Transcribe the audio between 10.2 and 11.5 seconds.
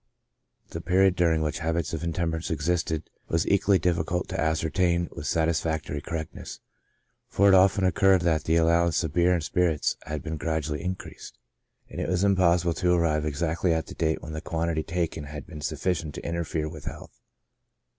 been gradually increased;